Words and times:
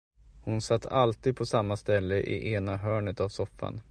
Hon 0.41 0.61
satt 0.61 0.85
alltid 0.85 1.35
på 1.37 1.45
samma 1.45 1.77
ställe, 1.77 2.17
i 2.17 2.53
ena 2.53 2.77
hörnet 2.77 3.19
av 3.19 3.29
soffan. 3.29 3.81